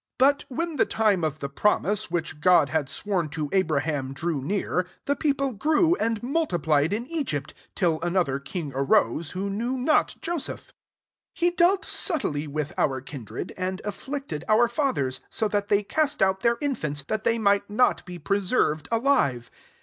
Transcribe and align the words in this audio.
17" 0.17 0.17
But 0.17 0.45
when 0.57 0.75
the 0.77 0.85
time 0.87 1.23
of 1.23 1.37
Uie 1.37 1.53
promise, 1.53 2.09
which 2.09 2.39
God 2.41 2.69
had 2.69 2.89
sworn 2.89 3.29
to 3.29 3.51
Abraham, 3.51 4.13
drew 4.15 4.41
near, 4.41 4.87
the 5.05 5.15
people 5.15 5.53
grew 5.53 5.93
and 5.97 6.23
multi 6.23 6.57
plied 6.57 6.91
in 6.91 7.05
Egypt; 7.05 7.53
18 7.73 7.73
till 7.75 8.01
another 8.01 8.39
king 8.39 8.71
arose, 8.73 9.33
who 9.33 9.47
knew 9.47 9.77
not 9.77 10.15
Jo 10.19 10.39
seph. 10.39 10.73
19 11.35 11.35
He 11.35 11.51
dealt 11.51 11.85
subtilly 11.85 12.47
with 12.47 12.73
our 12.79 12.99
kindred, 12.99 13.53
and 13.55 13.79
afilicted 13.85 14.43
our 14.49 14.67
fathers; 14.67 15.21
so 15.29 15.47
that 15.49 15.67
they 15.67 15.83
cast 15.83 16.23
out 16.23 16.39
their 16.39 16.57
infants, 16.61 17.03
that 17.03 17.23
they 17.23 17.37
might 17.37 17.69
not 17.69 18.03
be 18.03 18.17
preserved 18.17 18.87
alive'. 18.91 19.51